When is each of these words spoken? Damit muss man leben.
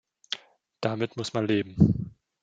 Damit 0.79 1.15
muss 1.15 1.35
man 1.35 1.45
leben. 1.45 2.15